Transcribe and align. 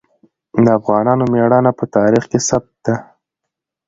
د 0.63 0.65
افغانانو 0.79 1.23
ميړانه 1.33 1.71
په 1.79 1.85
تاریخ 1.95 2.23
کې 2.31 2.39
ثبت 2.47 2.73
ده. 2.85 2.95